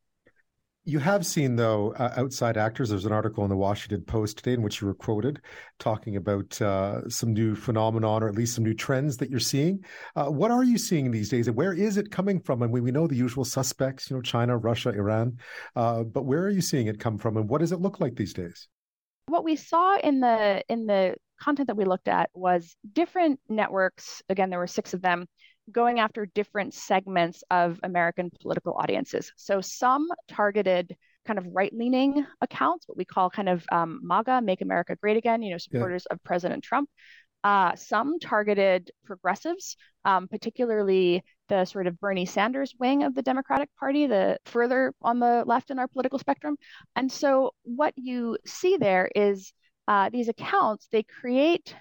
You 0.89 0.97
have 0.97 1.23
seen, 1.23 1.55
though, 1.55 1.93
uh, 1.99 2.15
outside 2.17 2.57
actors. 2.57 2.89
There's 2.89 3.05
an 3.05 3.11
article 3.11 3.43
in 3.43 3.51
the 3.51 3.55
Washington 3.55 4.01
Post 4.01 4.37
today 4.37 4.53
in 4.53 4.63
which 4.63 4.81
you 4.81 4.87
were 4.87 4.95
quoted 4.95 5.39
talking 5.77 6.15
about 6.15 6.59
uh, 6.63 7.07
some 7.07 7.31
new 7.31 7.53
phenomenon 7.53 8.23
or 8.23 8.27
at 8.27 8.33
least 8.33 8.55
some 8.55 8.63
new 8.63 8.73
trends 8.73 9.15
that 9.17 9.29
you're 9.29 9.39
seeing. 9.39 9.85
Uh, 10.15 10.31
what 10.31 10.49
are 10.49 10.63
you 10.63 10.79
seeing 10.79 11.11
these 11.11 11.29
days, 11.29 11.47
and 11.47 11.55
where 11.55 11.73
is 11.73 11.97
it 11.97 12.09
coming 12.09 12.39
from? 12.39 12.63
And 12.63 12.73
we, 12.73 12.81
we 12.81 12.89
know 12.89 13.05
the 13.05 13.15
usual 13.15 13.45
suspects, 13.45 14.09
you 14.09 14.15
know, 14.15 14.21
China, 14.23 14.57
Russia, 14.57 14.89
Iran, 14.89 15.37
uh, 15.75 16.01
but 16.01 16.23
where 16.23 16.41
are 16.41 16.49
you 16.49 16.59
seeing 16.59 16.87
it 16.87 16.99
come 16.99 17.19
from, 17.19 17.37
and 17.37 17.47
what 17.47 17.59
does 17.59 17.71
it 17.71 17.79
look 17.79 17.99
like 17.99 18.15
these 18.15 18.33
days? 18.33 18.67
What 19.27 19.43
we 19.43 19.57
saw 19.57 19.99
in 19.99 20.21
the 20.21 20.63
in 20.69 20.87
the 20.87 21.13
content 21.39 21.67
that 21.67 21.77
we 21.77 21.85
looked 21.85 22.07
at 22.07 22.31
was 22.33 22.75
different 22.93 23.39
networks. 23.47 24.23
Again, 24.27 24.49
there 24.49 24.57
were 24.57 24.65
six 24.65 24.95
of 24.95 25.03
them 25.03 25.27
going 25.71 25.99
after 25.99 26.25
different 26.25 26.73
segments 26.73 27.43
of 27.51 27.79
American 27.83 28.29
political 28.41 28.73
audiences. 28.73 29.31
So 29.35 29.61
some 29.61 30.07
targeted 30.27 30.95
kind 31.25 31.37
of 31.37 31.45
right-leaning 31.53 32.25
accounts, 32.41 32.87
what 32.87 32.97
we 32.97 33.05
call 33.05 33.29
kind 33.29 33.49
of 33.49 33.63
um, 33.71 33.99
MAGA, 34.03 34.41
Make 34.41 34.61
America 34.61 34.95
Great 34.95 35.17
Again, 35.17 35.41
you 35.41 35.51
know, 35.51 35.57
supporters 35.57 36.07
yeah. 36.09 36.15
of 36.15 36.23
President 36.23 36.63
Trump. 36.63 36.89
Uh, 37.43 37.73
some 37.75 38.19
targeted 38.19 38.91
progressives, 39.05 39.77
um, 40.03 40.27
particularly 40.27 41.23
the 41.47 41.63
sort 41.63 41.87
of 41.87 41.97
Bernie 41.99 42.25
Sanders 42.25 42.75
wing 42.77 43.03
of 43.03 43.15
the 43.15 43.21
Democratic 43.21 43.69
Party, 43.79 44.07
the 44.07 44.37
further 44.45 44.93
on 45.01 45.19
the 45.19 45.43
left 45.45 45.71
in 45.71 45.79
our 45.79 45.87
political 45.87 46.19
spectrum. 46.19 46.57
And 46.97 47.09
so 47.09 47.51
what 47.63 47.93
you 47.95 48.37
see 48.45 48.75
there 48.75 49.09
is 49.15 49.53
uh, 49.87 50.09
these 50.09 50.27
accounts, 50.27 50.89
they 50.91 51.03
create 51.03 51.73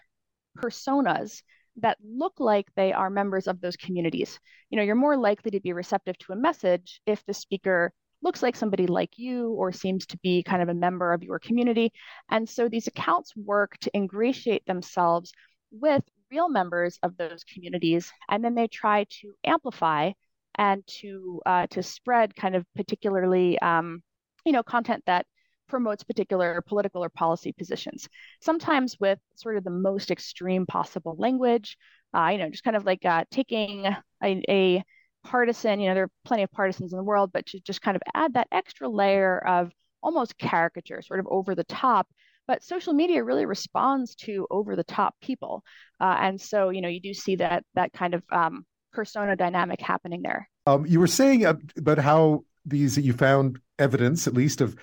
personas 0.56 1.43
that 1.80 1.98
look 2.02 2.34
like 2.38 2.66
they 2.75 2.92
are 2.92 3.10
members 3.10 3.46
of 3.46 3.60
those 3.60 3.76
communities. 3.76 4.38
You 4.70 4.76
know, 4.76 4.82
you're 4.82 4.94
more 4.94 5.16
likely 5.16 5.50
to 5.52 5.60
be 5.60 5.72
receptive 5.72 6.19
to 6.19 6.32
a 6.32 6.36
message 6.36 7.00
if 7.06 7.25
the 7.26 7.34
speaker 7.34 7.92
looks 8.22 8.42
like 8.42 8.56
somebody 8.56 8.86
like 8.86 9.16
you 9.16 9.50
or 9.52 9.70
seems 9.72 10.06
to 10.06 10.19
be 10.19 10.42
kind 10.42 10.62
of 10.62 10.69
a 10.69 10.75
member 10.75 11.12
of 11.12 11.22
your 11.22 11.38
community. 11.38 11.92
And 12.30 12.48
so 12.48 12.69
these 12.69 12.86
accounts 12.86 13.36
work 13.36 13.78
to 13.82 13.90
ingratiate 13.94 14.66
themselves 14.66 15.32
with 15.70 16.02
real 16.30 16.48
members 16.48 16.99
of 17.02 17.16
those 17.16 17.44
communities, 17.44 18.12
and 18.28 18.44
then 18.44 18.54
they 18.54 18.66
try 18.66 19.06
to 19.20 19.32
amplify 19.44 20.12
and 20.56 20.82
to 20.87 21.40
uh, 21.47 21.66
to 21.68 21.82
spread 21.82 22.35
kind 22.35 22.56
of 22.56 22.66
particularly 22.75 23.58
um, 23.61 24.02
you 24.44 24.52
know 24.52 24.62
content 24.62 25.02
that 25.06 25.26
promotes 25.68 26.02
particular 26.04 26.62
political 26.66 27.04
or 27.04 27.08
policy 27.08 27.52
positions, 27.52 28.08
sometimes 28.40 28.96
with 28.98 29.18
sort 29.37 29.56
of 29.56 29.64
the 29.64 29.70
most 29.70 30.10
extreme 30.10 30.66
possible 30.66 31.14
language, 31.18 31.76
uh, 32.16 32.28
you 32.32 32.38
know, 32.38 32.48
just 32.48 32.64
kind 32.64 32.76
of 32.76 32.84
like 32.84 33.04
uh, 33.04 33.25
taking 33.30 33.87
a, 34.22 34.42
a, 34.48 34.84
partisan, 35.25 35.80
you 35.80 35.88
know, 35.88 35.94
there 35.94 36.04
are 36.04 36.10
plenty 36.25 36.42
of 36.42 36.50
partisans 36.52 36.92
in 36.92 36.96
the 36.96 37.04
world, 37.04 37.30
but 37.32 37.44
to 37.44 37.60
just 37.60 37.82
kind 37.82 37.96
of 37.96 38.02
add 38.14 38.34
that 38.34 38.48
extra 38.50 38.88
layer 38.88 39.38
of 39.46 39.70
almost 40.02 40.38
caricature, 40.38 41.02
sort 41.02 41.20
of 41.20 41.26
over 41.28 41.54
the 41.54 41.64
top. 41.64 42.06
But 42.46 42.62
social 42.62 42.94
media 42.94 43.22
really 43.22 43.44
responds 43.44 44.14
to 44.16 44.46
over 44.50 44.75
the 44.75 44.84
top 44.84 45.14
people. 45.20 45.62
Uh, 46.00 46.16
and 46.20 46.40
so, 46.40 46.70
you 46.70 46.80
know, 46.80 46.88
you 46.88 47.00
do 47.00 47.12
see 47.12 47.37
that 47.37 47.64
that 47.75 47.92
kind 47.92 48.14
of 48.14 48.22
um, 48.32 48.64
persona 48.92 49.37
dynamic 49.37 49.80
happening 49.80 50.22
there. 50.22 50.48
Um, 50.66 50.87
you 50.87 50.98
were 50.98 51.06
saying 51.06 51.44
about 51.44 51.98
how 51.98 52.44
these 52.64 52.96
you 52.96 53.12
found 53.12 53.58
evidence, 53.78 54.26
at 54.26 54.34
least, 54.34 54.60
of 54.60 54.76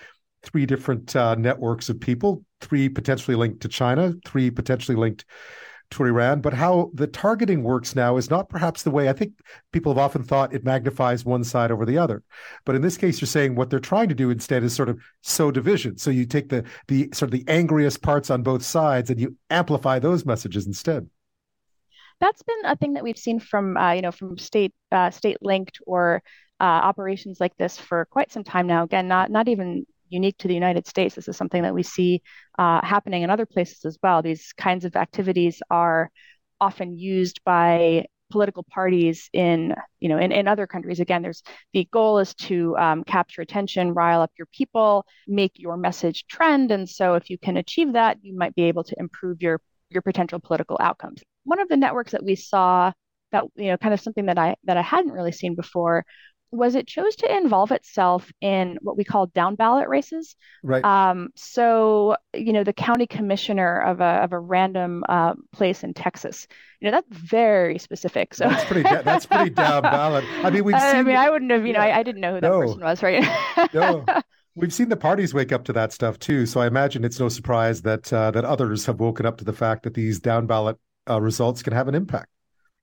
three 0.46 0.64
different 0.64 1.14
uh, 1.14 1.34
networks 1.34 1.88
of 1.88 2.00
people, 2.00 2.44
three 2.60 2.88
potentially 2.88 3.36
linked 3.36 3.60
to 3.60 3.68
China, 3.68 4.14
three 4.24 4.50
potentially 4.50 4.96
linked 4.96 5.26
to 5.90 6.04
Iran. 6.04 6.40
But 6.40 6.54
how 6.54 6.90
the 6.94 7.06
targeting 7.06 7.62
works 7.62 7.94
now 7.94 8.16
is 8.16 8.30
not 8.30 8.48
perhaps 8.48 8.82
the 8.82 8.90
way 8.90 9.08
I 9.08 9.12
think 9.12 9.32
people 9.72 9.92
have 9.92 9.98
often 9.98 10.22
thought 10.22 10.54
it 10.54 10.64
magnifies 10.64 11.24
one 11.24 11.44
side 11.44 11.70
over 11.70 11.84
the 11.84 11.98
other. 11.98 12.22
But 12.64 12.76
in 12.76 12.82
this 12.82 12.96
case, 12.96 13.20
you're 13.20 13.26
saying 13.26 13.54
what 13.54 13.70
they're 13.70 13.80
trying 13.80 14.08
to 14.08 14.14
do 14.14 14.30
instead 14.30 14.62
is 14.62 14.74
sort 14.74 14.88
of 14.88 15.00
sow 15.22 15.50
division. 15.50 15.98
So 15.98 16.10
you 16.10 16.26
take 16.26 16.48
the 16.48 16.64
the 16.88 17.10
sort 17.12 17.32
of 17.32 17.38
the 17.38 17.44
angriest 17.48 18.02
parts 18.02 18.30
on 18.30 18.42
both 18.42 18.64
sides 18.64 19.10
and 19.10 19.20
you 19.20 19.36
amplify 19.50 19.98
those 19.98 20.24
messages 20.24 20.66
instead. 20.66 21.08
That's 22.18 22.42
been 22.42 22.64
a 22.64 22.76
thing 22.76 22.94
that 22.94 23.04
we've 23.04 23.18
seen 23.18 23.40
from 23.40 23.76
uh, 23.76 23.92
you 23.92 24.02
know 24.02 24.12
from 24.12 24.38
state 24.38 24.72
uh, 24.90 25.10
state 25.10 25.38
linked 25.40 25.78
or 25.86 26.22
uh, 26.60 26.64
operations 26.64 27.38
like 27.40 27.56
this 27.56 27.76
for 27.76 28.06
quite 28.06 28.32
some 28.32 28.44
time 28.44 28.66
now. 28.66 28.84
Again, 28.84 29.08
not 29.08 29.30
not 29.30 29.48
even 29.48 29.86
unique 30.08 30.38
to 30.38 30.48
the 30.48 30.54
United 30.54 30.86
States. 30.86 31.14
This 31.14 31.28
is 31.28 31.36
something 31.36 31.62
that 31.62 31.74
we 31.74 31.82
see 31.82 32.22
uh, 32.58 32.84
happening 32.84 33.22
in 33.22 33.30
other 33.30 33.46
places 33.46 33.84
as 33.84 33.98
well. 34.02 34.22
These 34.22 34.52
kinds 34.56 34.84
of 34.84 34.96
activities 34.96 35.62
are 35.70 36.10
often 36.60 36.96
used 36.96 37.40
by 37.44 38.06
political 38.30 38.64
parties 38.64 39.30
in 39.32 39.74
you 40.00 40.08
know 40.08 40.18
in, 40.18 40.32
in 40.32 40.48
other 40.48 40.66
countries 40.66 40.98
again 40.98 41.22
there's 41.22 41.42
the 41.72 41.86
goal 41.92 42.18
is 42.18 42.34
to 42.34 42.76
um, 42.76 43.04
capture 43.04 43.40
attention 43.40 43.94
rile 43.94 44.20
up 44.20 44.32
your 44.36 44.46
people 44.46 45.06
make 45.28 45.52
your 45.54 45.76
message 45.76 46.26
trend 46.26 46.72
and 46.72 46.88
so 46.88 47.14
if 47.14 47.30
you 47.30 47.38
can 47.38 47.56
achieve 47.56 47.92
that 47.92 48.18
you 48.22 48.36
might 48.36 48.54
be 48.54 48.64
able 48.64 48.82
to 48.82 48.96
improve 48.98 49.40
your 49.40 49.60
your 49.90 50.02
potential 50.02 50.40
political 50.40 50.76
outcomes 50.80 51.22
one 51.44 51.60
of 51.60 51.68
the 51.68 51.76
networks 51.76 52.12
that 52.12 52.24
we 52.24 52.34
saw 52.34 52.90
that 53.30 53.44
you 53.54 53.68
know 53.68 53.76
kind 53.76 53.94
of 53.94 54.00
something 54.00 54.26
that 54.26 54.38
i 54.38 54.56
that 54.64 54.76
i 54.76 54.82
hadn't 54.82 55.12
really 55.12 55.32
seen 55.32 55.54
before 55.54 56.04
was 56.52 56.74
it 56.74 56.86
chose 56.86 57.16
to 57.16 57.36
involve 57.36 57.72
itself 57.72 58.32
in 58.40 58.78
what 58.82 58.96
we 58.96 59.04
call 59.04 59.26
down 59.26 59.54
ballot 59.54 59.88
races. 59.88 60.36
Right. 60.62 60.84
Um, 60.84 61.30
so, 61.34 62.16
you 62.34 62.52
know, 62.52 62.64
the 62.64 62.72
county 62.72 63.06
commissioner 63.06 63.80
of 63.80 64.00
a 64.00 64.22
of 64.22 64.32
a 64.32 64.38
random 64.38 65.04
uh, 65.08 65.34
place 65.52 65.82
in 65.82 65.94
Texas. 65.94 66.46
You 66.80 66.90
know, 66.90 66.96
that's 66.96 67.16
very 67.16 67.78
specific. 67.78 68.34
So 68.34 68.48
that's 68.48 68.64
pretty. 68.64 68.82
that's 68.82 69.26
pretty 69.26 69.50
down 69.50 69.82
ballot. 69.82 70.24
I 70.42 70.50
mean, 70.50 70.64
we've. 70.64 70.78
Seen, 70.78 70.96
I 70.96 71.02
mean, 71.02 71.16
I 71.16 71.30
wouldn't 71.30 71.50
have. 71.50 71.66
You 71.66 71.72
yeah. 71.72 71.78
know, 71.78 71.84
I, 71.84 71.98
I, 71.98 72.02
didn't 72.02 72.20
know 72.20 72.34
who 72.34 72.40
that 72.40 72.48
no. 72.48 72.60
person 72.60 72.80
was. 72.80 73.02
Right. 73.02 73.24
no. 73.74 74.04
We've 74.58 74.72
seen 74.72 74.88
the 74.88 74.96
parties 74.96 75.34
wake 75.34 75.52
up 75.52 75.64
to 75.64 75.74
that 75.74 75.92
stuff 75.92 76.18
too, 76.18 76.46
so 76.46 76.62
I 76.62 76.66
imagine 76.66 77.04
it's 77.04 77.20
no 77.20 77.28
surprise 77.28 77.82
that 77.82 78.10
uh, 78.10 78.30
that 78.30 78.46
others 78.46 78.86
have 78.86 79.00
woken 79.00 79.26
up 79.26 79.36
to 79.38 79.44
the 79.44 79.52
fact 79.52 79.82
that 79.82 79.92
these 79.92 80.18
down 80.18 80.46
ballot 80.46 80.78
uh, 81.10 81.20
results 81.20 81.62
can 81.62 81.74
have 81.74 81.88
an 81.88 81.94
impact. 81.94 82.30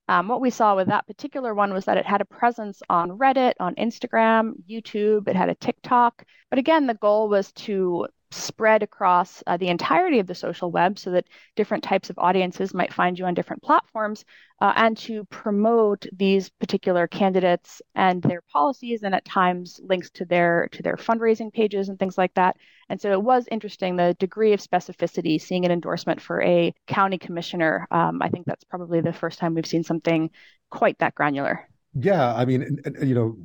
Um, 0.08 0.28
what 0.28 0.40
we 0.40 0.50
saw 0.50 0.76
with 0.76 0.88
that 0.88 1.06
particular 1.06 1.54
one 1.54 1.72
was 1.72 1.86
that 1.86 1.96
it 1.96 2.06
had 2.06 2.20
a 2.20 2.26
presence 2.26 2.82
on 2.90 3.18
Reddit, 3.18 3.54
on 3.58 3.74
Instagram, 3.76 4.52
YouTube, 4.68 5.28
it 5.28 5.36
had 5.36 5.48
a 5.48 5.54
TikTok. 5.54 6.24
But 6.50 6.58
again, 6.58 6.86
the 6.86 6.94
goal 6.94 7.28
was 7.28 7.52
to 7.52 8.06
spread 8.34 8.82
across 8.82 9.42
uh, 9.46 9.56
the 9.56 9.68
entirety 9.68 10.18
of 10.18 10.26
the 10.26 10.34
social 10.34 10.70
web 10.70 10.98
so 10.98 11.10
that 11.10 11.26
different 11.56 11.84
types 11.84 12.10
of 12.10 12.18
audiences 12.18 12.74
might 12.74 12.92
find 12.92 13.18
you 13.18 13.24
on 13.24 13.34
different 13.34 13.62
platforms 13.62 14.24
uh, 14.60 14.72
and 14.76 14.96
to 14.96 15.24
promote 15.26 16.06
these 16.12 16.50
particular 16.50 17.06
candidates 17.06 17.80
and 17.94 18.22
their 18.22 18.42
policies 18.52 19.02
and 19.02 19.14
at 19.14 19.24
times 19.24 19.80
links 19.84 20.10
to 20.10 20.24
their 20.24 20.68
to 20.72 20.82
their 20.82 20.96
fundraising 20.96 21.52
pages 21.52 21.88
and 21.88 21.98
things 21.98 22.18
like 22.18 22.34
that. 22.34 22.56
And 22.88 23.00
so 23.00 23.12
it 23.12 23.22
was 23.22 23.48
interesting 23.50 23.96
the 23.96 24.14
degree 24.18 24.52
of 24.52 24.60
specificity 24.60 25.40
seeing 25.40 25.64
an 25.64 25.70
endorsement 25.70 26.20
for 26.20 26.42
a 26.42 26.74
county 26.86 27.18
commissioner 27.18 27.86
um, 27.90 28.20
i 28.22 28.28
think 28.28 28.46
that's 28.46 28.64
probably 28.64 29.00
the 29.00 29.12
first 29.12 29.38
time 29.38 29.54
we've 29.54 29.66
seen 29.66 29.82
something 29.82 30.30
quite 30.74 30.98
that 30.98 31.14
granular. 31.14 31.68
Yeah, 31.94 32.34
I 32.34 32.44
mean, 32.44 32.80
you 33.00 33.14
know, 33.14 33.36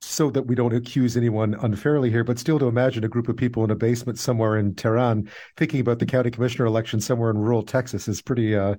so 0.00 0.30
that 0.30 0.46
we 0.46 0.54
don't 0.54 0.74
accuse 0.74 1.16
anyone 1.16 1.54
unfairly 1.54 2.10
here, 2.10 2.22
but 2.22 2.38
still 2.38 2.58
to 2.58 2.68
imagine 2.68 3.04
a 3.04 3.08
group 3.08 3.28
of 3.28 3.36
people 3.36 3.64
in 3.64 3.70
a 3.70 3.76
basement 3.76 4.18
somewhere 4.18 4.56
in 4.56 4.74
Tehran 4.74 5.28
thinking 5.56 5.80
about 5.80 5.98
the 5.98 6.06
county 6.06 6.30
commissioner 6.30 6.66
election 6.66 7.00
somewhere 7.00 7.30
in 7.30 7.38
rural 7.38 7.62
Texas 7.62 8.06
is 8.06 8.22
pretty 8.22 8.56
uh, 8.56 8.76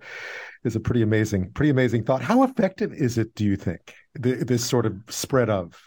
is 0.63 0.75
a 0.75 0.79
pretty 0.79 1.01
amazing, 1.01 1.51
pretty 1.51 1.69
amazing 1.69 2.03
thought. 2.03 2.21
How 2.21 2.43
effective 2.43 2.93
is 2.93 3.17
it, 3.17 3.35
do 3.35 3.43
you 3.43 3.55
think, 3.55 3.93
this 4.13 4.65
sort 4.65 4.85
of 4.85 4.95
spread 5.09 5.49
of? 5.49 5.77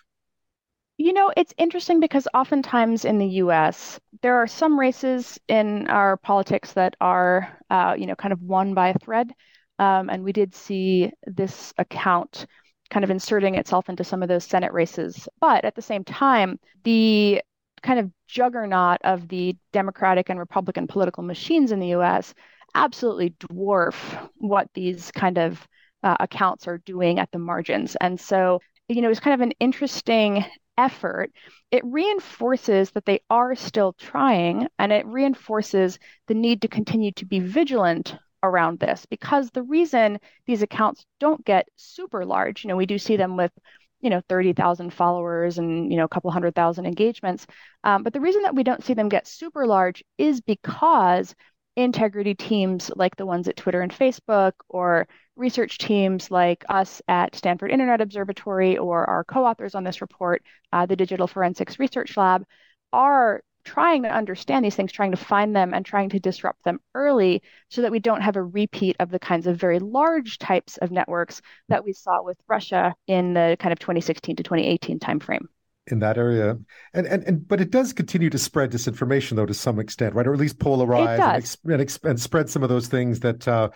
You 0.99 1.15
know, 1.15 1.33
it's 1.37 1.55
interesting 1.57 2.01
because 2.01 2.29
oftentimes 2.35 3.05
in 3.05 3.19
the 3.19 3.27
U.S. 3.27 3.99
there 4.21 4.37
are 4.37 4.47
some 4.47 4.79
races 4.79 5.39
in 5.49 5.89
our 5.89 6.19
politics 6.19 6.75
that 6.75 6.95
are, 7.01 7.59
uh, 7.71 7.95
you 7.99 8.07
know, 8.07 8.15
kind 8.15 8.33
of 8.33 8.41
won 8.43 8.75
by 8.75 8.89
a 8.89 8.99
thread, 8.99 9.33
um, 9.79 10.11
and 10.11 10.23
we 10.23 10.33
did 10.33 10.55
see 10.55 11.11
this 11.27 11.73
account 11.79 12.47
kind 12.93 13.05
of 13.05 13.11
inserting 13.11 13.55
itself 13.55 13.89
into 13.89 14.05
some 14.05 14.23
of 14.23 14.29
those 14.29 14.45
Senate 14.45 14.73
races. 14.73 15.27
But 15.41 15.65
at 15.65 15.75
the 15.75 15.83
same 15.83 16.05
time, 16.05 16.61
the 16.85 17.41
kind 17.83 17.99
of 17.99 18.11
juggernaut 18.29 18.99
of 19.03 19.29
the 19.29 19.57
Democratic 19.73 20.29
and 20.29 20.39
Republican 20.39 20.87
political 20.87 21.23
machines 21.23 21.73
in 21.73 21.81
the 21.81 21.95
US 21.95 22.35
absolutely 22.75 23.31
dwarf 23.41 24.29
what 24.37 24.69
these 24.75 25.11
kind 25.13 25.39
of 25.39 25.67
uh, 26.03 26.17
accounts 26.21 26.69
are 26.69 26.79
doing 26.79 27.19
at 27.19 27.31
the 27.33 27.39
margins. 27.39 27.97
And 28.01 28.21
so, 28.21 28.61
you 28.89 29.01
know, 29.01 29.11
it's 29.11 29.21
kind 29.21 29.35
of 29.35 29.41
an 29.41 29.53
interesting 29.59 30.45
effort. 30.77 31.31
It 31.71 31.83
reinforces 31.85 32.91
that 32.91 33.05
they 33.05 33.21
are 33.31 33.55
still 33.55 33.95
trying, 33.95 34.69
and 34.79 34.93
it 34.93 35.07
reinforces 35.07 35.99
the 36.29 36.35
need 36.35 36.63
to 36.63 36.69
continue 36.69 37.13
to 37.13 37.27
be 37.27 37.41
vigilant 37.41 38.17
around 38.43 38.79
this 38.81 39.07
because 39.07 39.51
the 39.51 39.63
reason 39.63 40.19
these 40.47 40.63
accounts 40.63 41.05
don't 41.21 41.45
get 41.45 41.69
super 41.77 42.25
large, 42.25 42.65
you 42.65 42.69
know, 42.69 42.77
we 42.77 42.87
do 42.87 42.99
see 42.99 43.17
them 43.17 43.37
with 43.37 43.53
you 44.01 44.11
know 44.11 44.21
30,000 44.29 44.93
followers 44.93 45.59
and 45.59 45.91
you 45.91 45.97
know 45.97 46.05
a 46.05 46.09
couple 46.09 46.31
hundred 46.31 46.55
thousand 46.55 46.87
engagements. 46.87 47.47
Um, 47.85 48.03
but 48.03 48.13
the 48.13 48.21
reason 48.21 48.43
that 48.43 48.55
we 48.55 48.65
don't 48.65 48.85
see 48.85 48.95
them 48.95 49.09
get 49.09 49.27
super 49.29 49.67
large 49.67 50.03
is 50.19 50.41
because 50.41 51.35
integrity 51.77 52.35
teams 52.35 52.91
like 52.97 53.17
the 53.17 53.25
ones 53.25 53.49
at 53.49 53.57
twitter 53.57 53.81
and 53.81 53.93
facebook 53.93 54.53
or 54.69 55.09
research 55.37 55.79
teams 55.79 56.31
like 56.31 56.65
us 56.69 57.01
at 57.09 57.35
stanford 57.35 57.71
internet 57.71 58.03
observatory 58.03 58.77
or 58.77 59.09
our 59.09 59.25
co-authors 59.25 59.75
on 59.75 59.83
this 59.83 60.03
report 60.03 60.43
uh, 60.73 60.85
the 60.85 60.97
digital 60.97 61.27
forensics 61.27 61.79
research 61.79 62.15
lab 62.19 62.45
are 62.93 63.41
trying 63.64 64.02
to 64.02 64.09
understand 64.09 64.64
these 64.64 64.75
things, 64.75 64.92
trying 64.92 65.11
to 65.11 65.16
find 65.16 65.54
them 65.54 65.73
and 65.75 65.85
trying 65.85 66.09
to 66.11 66.19
disrupt 66.19 66.64
them 66.64 66.81
early 66.95 67.42
so 67.69 67.83
that 67.83 67.92
we 67.92 67.99
don't 67.99 68.21
have 68.21 68.37
a 68.37 68.42
repeat 68.42 68.97
of 69.00 69.11
the 69.11 69.19
kinds 69.19 69.47
of 69.47 69.57
very 69.57 69.78
large 69.78 70.38
types 70.38 70.76
of 70.78 70.90
networks 70.90 71.40
that 71.69 71.85
we 71.85 71.92
saw 71.92 72.23
with 72.23 72.38
Russia 72.49 72.95
in 73.07 73.35
the 73.35 73.57
kind 73.61 73.73
of 73.73 73.78
2016 73.78 74.37
to 74.37 74.42
2018 74.42 74.99
timeframe. 74.99 75.47
In 75.88 75.99
that 75.99 76.16
area. 76.16 76.59
And, 76.95 77.07
and 77.07 77.25
and 77.25 77.49
but 77.49 77.61
it 77.61 77.71
does 77.71 77.92
continue 77.92 78.31
to 78.31 78.38
spread 78.38 78.71
disinformation 78.71 79.35
though 79.35 79.47
to 79.47 79.54
some 79.54 79.81
extent 79.81 80.14
right? 80.14 80.26
Or 80.26 80.33
at 80.33 80.38
least 80.38 80.59
polarize 80.61 81.19
and, 81.64 81.81
and, 81.81 81.99
and, 82.04 82.21
spread 82.21 82.49
some 82.49 82.62
of 82.62 82.69
those 82.69 82.87
things 82.87 83.19
that 83.21 83.49
uh, 83.49 83.71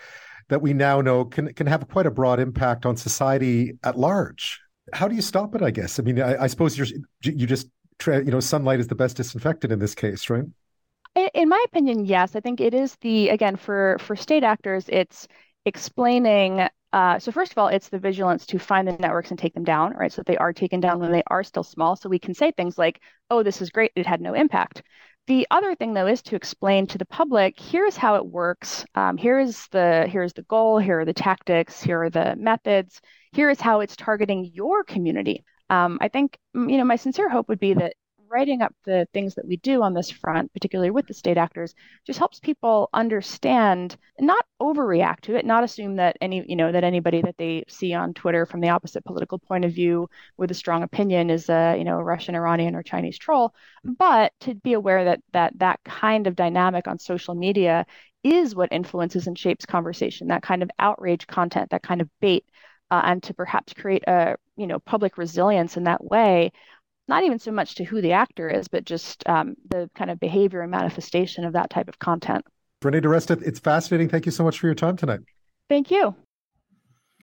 that 0.48 0.62
we 0.62 0.72
now 0.72 1.00
know 1.00 1.24
can 1.24 1.52
can 1.54 1.66
have 1.66 1.88
quite 1.88 2.06
a 2.06 2.12
broad 2.12 2.38
impact 2.38 2.86
on 2.86 2.96
society 2.96 3.72
at 3.82 3.98
large. 3.98 4.60
How 4.92 5.08
do 5.08 5.16
you 5.16 5.22
stop 5.22 5.56
it 5.56 5.62
i 5.62 5.72
guess? 5.72 5.98
I 5.98 6.04
mean 6.04 6.22
i, 6.22 6.44
I 6.44 6.46
suppose 6.46 6.78
you're 6.78 6.86
you 7.22 7.44
just 7.44 7.66
you 8.06 8.24
know, 8.24 8.40
sunlight 8.40 8.80
is 8.80 8.88
the 8.88 8.94
best 8.94 9.16
disinfectant 9.16 9.72
in 9.72 9.78
this 9.78 9.94
case, 9.94 10.28
right? 10.30 10.44
In 11.34 11.48
my 11.48 11.62
opinion, 11.66 12.04
yes. 12.04 12.36
I 12.36 12.40
think 12.40 12.60
it 12.60 12.74
is 12.74 12.96
the 12.96 13.30
again 13.30 13.56
for 13.56 13.96
for 14.00 14.16
state 14.16 14.44
actors, 14.44 14.84
it's 14.88 15.26
explaining. 15.64 16.68
Uh, 16.92 17.18
so 17.18 17.32
first 17.32 17.52
of 17.52 17.58
all, 17.58 17.68
it's 17.68 17.88
the 17.88 17.98
vigilance 17.98 18.46
to 18.46 18.58
find 18.58 18.86
the 18.86 18.92
networks 18.92 19.30
and 19.30 19.38
take 19.38 19.54
them 19.54 19.64
down, 19.64 19.92
right? 19.94 20.12
So 20.12 20.22
they 20.22 20.36
are 20.36 20.52
taken 20.52 20.80
down 20.80 21.00
when 21.00 21.12
they 21.12 21.22
are 21.28 21.42
still 21.42 21.62
small. 21.62 21.96
So 21.96 22.08
we 22.08 22.18
can 22.18 22.34
say 22.34 22.50
things 22.50 22.76
like, 22.78 23.00
"Oh, 23.30 23.42
this 23.42 23.62
is 23.62 23.70
great; 23.70 23.92
it 23.96 24.06
had 24.06 24.20
no 24.20 24.34
impact." 24.34 24.82
The 25.26 25.46
other 25.50 25.74
thing, 25.74 25.94
though, 25.94 26.06
is 26.06 26.22
to 26.22 26.36
explain 26.36 26.86
to 26.88 26.98
the 26.98 27.06
public: 27.06 27.58
here's 27.58 27.96
how 27.96 28.16
it 28.16 28.26
works. 28.26 28.84
Um, 28.94 29.16
here 29.16 29.38
is 29.38 29.66
the 29.68 30.06
here 30.10 30.22
is 30.22 30.34
the 30.34 30.42
goal. 30.42 30.78
Here 30.78 31.00
are 31.00 31.04
the 31.06 31.14
tactics. 31.14 31.82
Here 31.82 32.02
are 32.02 32.10
the 32.10 32.36
methods. 32.36 33.00
Here 33.32 33.48
is 33.50 33.60
how 33.60 33.80
it's 33.80 33.96
targeting 33.96 34.50
your 34.52 34.84
community 34.84 35.44
um, 35.70 35.98
I 36.00 36.08
think, 36.08 36.38
you 36.54 36.76
know, 36.76 36.84
my 36.84 36.96
sincere 36.96 37.28
hope 37.28 37.48
would 37.48 37.58
be 37.60 37.74
that 37.74 37.94
writing 38.28 38.62
up 38.62 38.74
the 38.84 39.06
things 39.12 39.34
that 39.34 39.46
we 39.46 39.56
do 39.58 39.82
on 39.82 39.94
this 39.94 40.10
front, 40.10 40.52
particularly 40.52 40.90
with 40.90 41.06
the 41.06 41.14
state 41.14 41.36
actors, 41.36 41.74
just 42.06 42.18
helps 42.18 42.40
people 42.40 42.88
understand, 42.92 43.96
not 44.18 44.44
overreact 44.60 45.20
to 45.20 45.36
it, 45.36 45.44
not 45.44 45.64
assume 45.64 45.96
that 45.96 46.16
any, 46.20 46.44
you 46.48 46.56
know, 46.56 46.72
that 46.72 46.84
anybody 46.84 47.22
that 47.22 47.36
they 47.38 47.64
see 47.68 47.94
on 47.94 48.14
Twitter 48.14 48.44
from 48.46 48.60
the 48.60 48.68
opposite 48.68 49.04
political 49.04 49.38
point 49.38 49.64
of 49.64 49.72
view 49.72 50.08
with 50.36 50.50
a 50.50 50.54
strong 50.54 50.82
opinion 50.82 51.30
is 51.30 51.48
a, 51.48 51.76
you 51.78 51.84
know, 51.84 52.00
Russian, 52.00 52.34
Iranian, 52.34 52.74
or 52.74 52.82
Chinese 52.82 53.18
troll, 53.18 53.54
but 53.84 54.32
to 54.40 54.54
be 54.54 54.72
aware 54.72 55.04
that 55.04 55.20
that 55.32 55.52
that 55.58 55.80
kind 55.84 56.26
of 56.26 56.36
dynamic 56.36 56.88
on 56.88 56.98
social 56.98 57.34
media 57.34 57.86
is 58.22 58.56
what 58.56 58.72
influences 58.72 59.28
and 59.28 59.38
shapes 59.38 59.66
conversation. 59.66 60.28
That 60.28 60.42
kind 60.42 60.62
of 60.62 60.70
outrage 60.78 61.26
content, 61.26 61.70
that 61.70 61.82
kind 61.82 62.00
of 62.00 62.08
bait 62.20 62.44
uh, 62.90 63.02
and 63.04 63.22
to 63.22 63.34
perhaps 63.34 63.72
create 63.72 64.04
a 64.06 64.36
you 64.56 64.66
know 64.66 64.78
public 64.80 65.18
resilience 65.18 65.76
in 65.76 65.84
that 65.84 66.04
way 66.04 66.50
not 67.08 67.22
even 67.22 67.38
so 67.38 67.52
much 67.52 67.76
to 67.76 67.84
who 67.84 68.00
the 68.00 68.12
actor 68.12 68.48
is 68.48 68.68
but 68.68 68.84
just 68.84 69.26
um, 69.28 69.54
the 69.68 69.88
kind 69.94 70.10
of 70.10 70.18
behavior 70.18 70.60
and 70.60 70.70
manifestation 70.70 71.44
of 71.44 71.52
that 71.52 71.70
type 71.70 71.88
of 71.88 71.98
content. 71.98 72.44
Renee 72.82 73.00
DiResta, 73.00 73.42
it's 73.42 73.58
fascinating. 73.58 74.08
Thank 74.08 74.26
you 74.26 74.32
so 74.32 74.44
much 74.44 74.58
for 74.58 74.66
your 74.66 74.74
time 74.74 74.96
tonight. 74.96 75.20
Thank 75.68 75.90
you 75.90 76.14